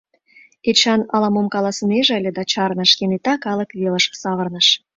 —Эчан 0.69 1.01
ала-мом 1.15 1.47
каласынеже 1.53 2.13
ыле 2.19 2.31
да— 2.37 2.43
чарныш, 2.51 2.91
кенета 2.97 3.33
калык 3.45 3.69
велыш 3.79 4.05
савырныш. 4.21 4.67